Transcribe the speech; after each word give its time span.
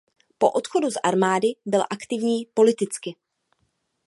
Po 0.37 0.51
odchodu 0.51 0.91
z 0.91 0.99
armády 1.03 1.47
byl 1.65 1.81
aktivní 1.89 2.45
politicky. 2.53 3.15